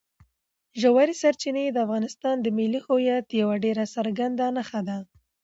[0.81, 4.97] ژورې سرچینې د افغانستان د ملي هویت یوه ډېره څرګنده نښه ده.